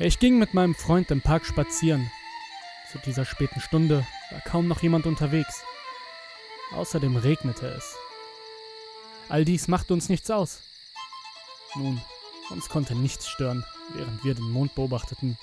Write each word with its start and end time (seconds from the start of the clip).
Ich 0.00 0.18
ging 0.18 0.38
mit 0.38 0.54
meinem 0.54 0.74
Freund 0.74 1.10
im 1.10 1.20
Park 1.20 1.46
spazieren. 1.46 2.10
Zu 2.90 2.98
dieser 2.98 3.24
späten 3.24 3.60
Stunde 3.60 4.06
war 4.30 4.40
kaum 4.40 4.68
noch 4.68 4.82
jemand 4.82 5.06
unterwegs. 5.06 5.62
Außerdem 6.72 7.16
regnete 7.16 7.68
es. 7.68 7.94
All 9.28 9.44
dies 9.44 9.68
machte 9.68 9.94
uns 9.94 10.08
nichts 10.08 10.30
aus. 10.30 10.60
Nun, 11.76 12.02
uns 12.50 12.68
konnte 12.68 12.94
nichts 12.94 13.28
stören, 13.28 13.64
während 13.94 14.24
wir 14.24 14.34
den 14.34 14.50
Mond 14.50 14.74
beobachteten. 14.74 15.38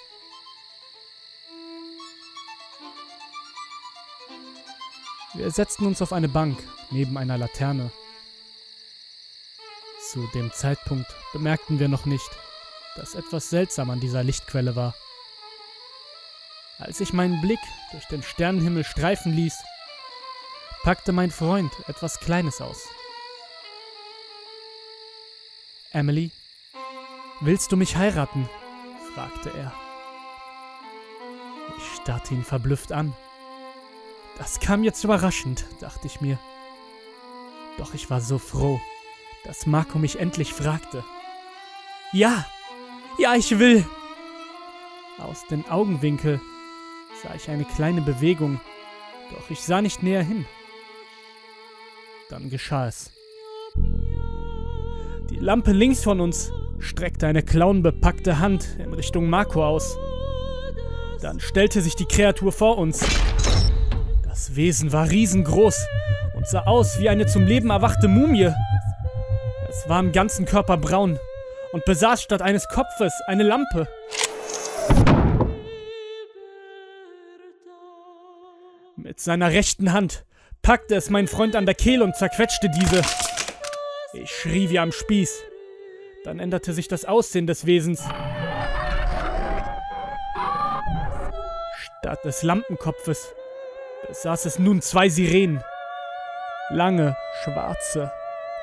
Wir 5.33 5.49
setzten 5.49 5.85
uns 5.85 6.01
auf 6.01 6.11
eine 6.11 6.27
Bank 6.27 6.61
neben 6.89 7.17
einer 7.17 7.37
Laterne. 7.37 7.91
Zu 10.11 10.27
dem 10.33 10.51
Zeitpunkt 10.51 11.07
bemerkten 11.31 11.79
wir 11.79 11.87
noch 11.87 12.05
nicht, 12.05 12.29
dass 12.95 13.15
etwas 13.15 13.49
seltsam 13.49 13.89
an 13.89 14.01
dieser 14.01 14.23
Lichtquelle 14.23 14.75
war. 14.75 14.93
Als 16.79 16.99
ich 16.99 17.13
meinen 17.13 17.39
Blick 17.41 17.59
durch 17.91 18.05
den 18.07 18.23
Sternenhimmel 18.23 18.83
streifen 18.83 19.33
ließ, 19.33 19.55
packte 20.83 21.13
mein 21.13 21.31
Freund 21.31 21.71
etwas 21.87 22.19
Kleines 22.19 22.59
aus. 22.59 22.87
Emily, 25.91 26.31
willst 27.41 27.71
du 27.71 27.77
mich 27.77 27.95
heiraten? 27.95 28.47
fragte 29.13 29.51
er. 29.57 29.73
Ich 31.77 32.01
starrte 32.01 32.33
ihn 32.33 32.43
verblüfft 32.43 32.91
an. 32.91 33.13
Das 34.37 34.59
kam 34.59 34.83
jetzt 34.83 35.03
überraschend, 35.03 35.65
dachte 35.79 36.07
ich 36.07 36.21
mir. 36.21 36.39
Doch 37.77 37.93
ich 37.93 38.09
war 38.09 38.21
so 38.21 38.37
froh, 38.37 38.79
dass 39.43 39.65
Marco 39.65 39.99
mich 39.99 40.19
endlich 40.19 40.53
fragte. 40.53 41.03
Ja, 42.13 42.45
ja, 43.17 43.35
ich 43.35 43.59
will. 43.59 43.85
Aus 45.19 45.45
den 45.47 45.69
Augenwinkel 45.69 46.39
sah 47.21 47.35
ich 47.35 47.49
eine 47.49 47.65
kleine 47.65 48.01
Bewegung, 48.01 48.59
doch 49.31 49.49
ich 49.49 49.61
sah 49.61 49.81
nicht 49.81 50.01
näher 50.01 50.23
hin. 50.23 50.45
Dann 52.29 52.49
geschah 52.49 52.87
es. 52.87 53.11
Die 55.29 55.37
Lampe 55.37 55.71
links 55.71 56.03
von 56.03 56.19
uns 56.19 56.51
streckte 56.81 57.27
eine 57.27 57.43
clownbepackte 57.43 58.39
Hand 58.39 58.77
in 58.79 58.93
Richtung 58.93 59.29
Marco 59.29 59.65
aus. 59.65 59.97
Dann 61.21 61.39
stellte 61.39 61.81
sich 61.81 61.95
die 61.95 62.05
Kreatur 62.05 62.51
vor 62.51 62.77
uns. 62.77 63.05
Das 64.23 64.55
Wesen 64.55 64.91
war 64.91 65.09
riesengroß 65.09 65.87
und 66.35 66.47
sah 66.47 66.61
aus 66.61 66.99
wie 66.99 67.09
eine 67.09 67.27
zum 67.27 67.45
Leben 67.45 67.69
erwachte 67.69 68.07
Mumie. 68.07 68.51
Es 69.69 69.87
war 69.87 69.99
im 69.99 70.11
ganzen 70.11 70.45
Körper 70.45 70.77
braun 70.77 71.19
und 71.73 71.85
besaß 71.85 72.21
statt 72.23 72.41
eines 72.41 72.67
Kopfes 72.67 73.13
eine 73.27 73.43
Lampe. 73.43 73.87
Mit 78.95 79.19
seiner 79.19 79.51
rechten 79.51 79.93
Hand 79.93 80.25
packte 80.61 80.95
es 80.95 81.09
mein 81.09 81.27
Freund 81.27 81.55
an 81.55 81.65
der 81.65 81.75
Kehle 81.75 82.03
und 82.03 82.15
zerquetschte 82.15 82.69
diese. 82.69 83.01
Ich 84.13 84.29
schrie 84.29 84.69
wie 84.69 84.79
am 84.79 84.91
Spieß. 84.91 85.50
Dann 86.23 86.39
änderte 86.39 86.73
sich 86.73 86.87
das 86.87 87.05
Aussehen 87.05 87.47
des 87.47 87.65
Wesens. 87.65 88.03
Statt 91.77 92.23
des 92.23 92.43
Lampenkopfes 92.43 93.33
besaß 94.07 94.45
es 94.45 94.59
nun 94.59 94.81
zwei 94.81 95.09
Sirenen. 95.09 95.63
Lange, 96.69 97.15
schwarze, 97.43 98.11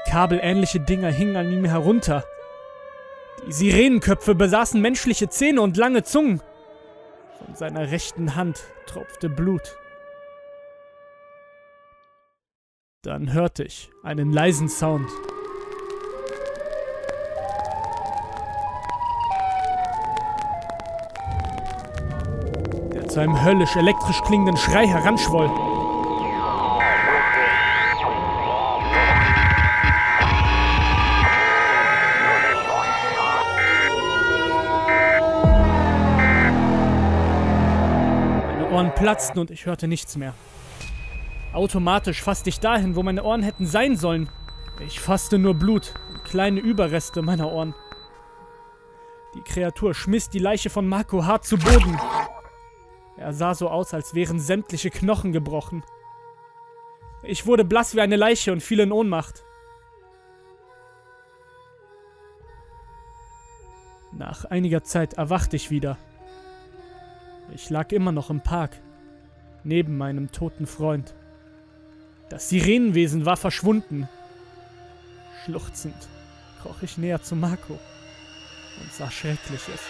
kabelähnliche 0.07 0.81
Dinger 0.81 1.11
hingen 1.11 1.37
an 1.37 1.51
ihm 1.51 1.65
herunter. 1.65 2.25
Die 3.47 3.53
Sirenenköpfe 3.53 4.35
besaßen 4.35 4.81
menschliche 4.81 5.29
Zähne 5.29 5.61
und 5.61 5.77
lange 5.77 6.05
Zungen. 6.05 6.41
Von 7.45 7.55
seiner 7.55 7.91
rechten 7.91 8.37
Hand 8.37 8.63
tropfte 8.87 9.29
Blut. 9.29 9.77
Dann 13.03 13.33
hörte 13.33 13.65
ich 13.65 13.91
einen 14.03 14.33
leisen 14.33 14.69
Sound. 14.69 15.09
Zu 23.19 23.23
einem 23.23 23.43
höllisch 23.43 23.75
elektrisch 23.75 24.23
klingenden 24.23 24.57
Schrei 24.57 24.87
heranschwoll. 24.87 25.49
Meine 38.47 38.71
Ohren 38.71 38.95
platzten 38.95 39.41
und 39.41 39.51
ich 39.51 39.67
hörte 39.67 39.89
nichts 39.89 40.17
mehr. 40.17 40.33
Automatisch 41.53 42.23
fasste 42.23 42.51
ich 42.51 42.61
dahin, 42.61 42.95
wo 42.95 43.03
meine 43.03 43.25
Ohren 43.25 43.43
hätten 43.43 43.67
sein 43.67 43.97
sollen. 43.97 44.29
Ich 44.87 45.01
fasste 45.01 45.39
nur 45.39 45.55
Blut 45.55 45.93
kleine 46.23 46.61
Überreste 46.61 47.23
meiner 47.23 47.51
Ohren. 47.51 47.75
Die 49.35 49.43
Kreatur 49.43 49.93
schmiss 49.93 50.31
die 50.31 50.39
Leiche 50.39 50.71
von 50.71 50.87
Marco 50.87 51.27
hart 51.27 51.45
zu 51.45 51.59
Boden. 51.59 51.99
Er 53.19 53.33
sah 53.33 53.55
so 53.55 53.69
aus, 53.69 53.95
als 53.95 54.15
wären 54.15 54.39
sämtliche 54.39 54.91
Knochen 54.91 55.33
gebrochen. 55.33 55.83
Ich 57.23 57.47
wurde 57.47 57.65
blass 57.65 57.95
wie 57.95 58.01
eine 58.01 58.17
Leiche 58.17 58.53
und 58.53 58.63
fiel 58.63 58.81
in 58.81 58.93
Ohnmacht. 58.93 59.45
Nach 64.13 64.45
einiger 64.45 64.85
Zeit 64.85 65.15
erwachte 65.15 65.57
ich 65.57 65.71
wieder. 65.71 65.99
Ich 67.53 67.71
lag 67.71 67.91
immer 67.93 68.13
noch 68.13 68.31
im 68.31 68.41
Park, 68.41 68.81
neben 69.65 69.97
meinem 69.97 70.31
toten 70.31 70.67
Freund. 70.67 71.15
Das 72.29 72.49
Sirenenwesen 72.49 73.27
war 73.27 73.37
verschwunden. 73.37 74.09
Schluchzend 75.45 76.09
kroch 76.63 76.83
ich 76.83 76.99
näher 76.99 77.23
zu 77.23 77.37
Marco 77.37 77.75
und 77.75 78.93
sah 78.93 79.11
Schreckliches. 79.11 79.81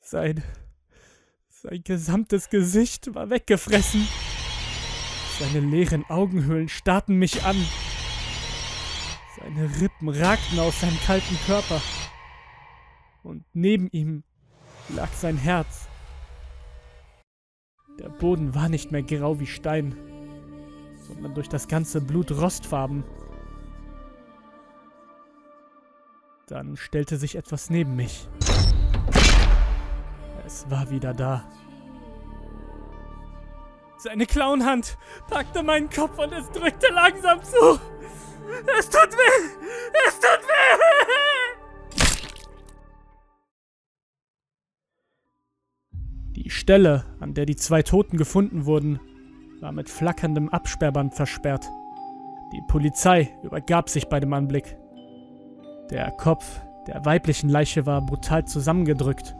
Sein, 0.00 0.42
sein 1.62 1.82
gesamtes 1.82 2.50
Gesicht 2.50 3.14
war 3.14 3.30
weggefressen. 3.30 4.06
Seine 5.38 5.60
leeren 5.66 6.04
Augenhöhlen 6.08 6.68
starrten 6.68 7.16
mich 7.16 7.44
an. 7.44 7.56
Seine 9.36 9.68
Rippen 9.80 10.08
ragten 10.08 10.58
aus 10.60 10.80
seinem 10.80 10.98
kalten 11.00 11.36
Körper. 11.46 11.80
Und 13.24 13.44
neben 13.54 13.88
ihm 13.90 14.22
lag 14.88 15.12
sein 15.12 15.36
Herz. 15.36 15.88
Der 17.98 18.08
Boden 18.08 18.54
war 18.54 18.68
nicht 18.68 18.92
mehr 18.92 19.02
grau 19.02 19.40
wie 19.40 19.46
Stein, 19.46 19.96
sondern 21.08 21.34
durch 21.34 21.48
das 21.48 21.66
ganze 21.66 22.00
Blut 22.00 22.30
rostfarben. 22.30 23.02
Dann 26.46 26.76
stellte 26.76 27.16
sich 27.16 27.34
etwas 27.34 27.68
neben 27.68 27.96
mich. 27.96 28.28
Es 30.48 30.64
war 30.70 30.88
wieder 30.88 31.12
da. 31.12 31.44
Seine 33.98 34.24
Clownhand 34.24 34.96
packte 35.28 35.62
meinen 35.62 35.90
Kopf 35.90 36.18
und 36.18 36.32
es 36.32 36.50
drückte 36.52 36.86
langsam 36.90 37.42
zu. 37.42 37.78
Es 38.78 38.88
tut 38.88 39.12
weh! 39.12 39.68
Es 40.08 40.18
tut 40.18 40.40
weh! 40.48 40.78
Die 46.32 46.48
Stelle, 46.48 47.04
an 47.20 47.34
der 47.34 47.44
die 47.44 47.56
zwei 47.56 47.82
Toten 47.82 48.16
gefunden 48.16 48.64
wurden, 48.64 49.00
war 49.60 49.72
mit 49.72 49.90
flackerndem 49.90 50.48
Absperrband 50.48 51.14
versperrt. 51.14 51.68
Die 52.54 52.62
Polizei 52.68 53.36
übergab 53.42 53.90
sich 53.90 54.08
bei 54.08 54.18
dem 54.18 54.32
Anblick. 54.32 54.78
Der 55.90 56.10
Kopf 56.12 56.62
der 56.86 57.04
weiblichen 57.04 57.50
Leiche 57.50 57.84
war 57.84 58.00
brutal 58.00 58.46
zusammengedrückt. 58.46 59.36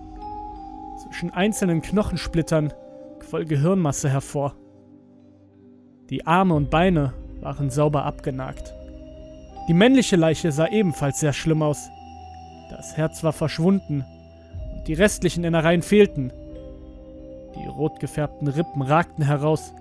Zwischen 1.08 1.30
einzelnen 1.30 1.80
Knochensplittern 1.80 2.72
quoll 3.18 3.46
Gehirnmasse 3.46 4.10
hervor. 4.10 4.54
Die 6.10 6.26
Arme 6.26 6.54
und 6.54 6.70
Beine 6.70 7.14
waren 7.40 7.70
sauber 7.70 8.04
abgenagt. 8.04 8.74
Die 9.68 9.74
männliche 9.74 10.16
Leiche 10.16 10.52
sah 10.52 10.66
ebenfalls 10.68 11.20
sehr 11.20 11.32
schlimm 11.32 11.62
aus. 11.62 11.88
Das 12.70 12.96
Herz 12.96 13.24
war 13.24 13.32
verschwunden 13.32 14.04
und 14.74 14.86
die 14.86 14.94
restlichen 14.94 15.44
Innereien 15.44 15.82
fehlten. 15.82 16.30
Die 17.56 17.66
rot 17.66 18.00
gefärbten 18.00 18.48
Rippen 18.48 18.82
ragten 18.82 19.24
heraus 19.24 19.72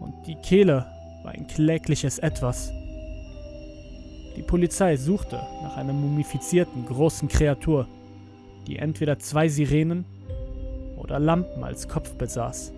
und 0.00 0.26
die 0.26 0.34
Kehle 0.34 0.86
war 1.22 1.32
ein 1.32 1.46
klägliches 1.46 2.18
Etwas. 2.18 2.72
Die 4.36 4.42
Polizei 4.42 4.96
suchte 4.96 5.40
nach 5.62 5.76
einer 5.76 5.92
mumifizierten 5.92 6.86
großen 6.86 7.28
Kreatur, 7.28 7.86
die 8.66 8.78
entweder 8.78 9.18
zwei 9.18 9.48
Sirenen 9.48 10.04
oder 11.12 11.20
Lampen 11.20 11.62
als 11.62 11.88
Kopf 11.88 12.14
besaß. 12.14 12.72